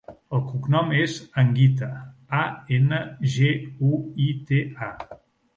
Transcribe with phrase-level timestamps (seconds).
[0.35, 1.89] El cognom és Anguita:
[2.39, 2.41] a,
[2.79, 3.03] ena,
[3.37, 3.53] ge,
[3.91, 5.19] u, i, te, a.